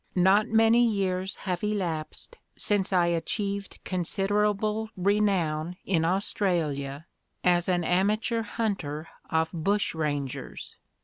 Not 0.15 0.47
many 0.47 0.83
years 0.83 1.35
have 1.45 1.63
elapsed 1.63 2.39
since 2.55 2.91
I 2.91 3.05
achieved 3.05 3.77
considerable 3.83 4.89
renown 4.97 5.77
in 5.85 6.05
Australia 6.05 7.05
as 7.43 7.69
an 7.69 7.83
amateur 7.83 8.41
hunter 8.41 9.09
of 9.29 9.51
bushrangers. 9.53 10.75